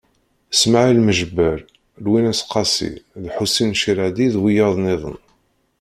[0.59, 1.57] Smaɛil Meǧber,
[2.03, 5.17] Lwennas Qasi d Ḥusin Cerradi d wiyaḍ-nniḍen.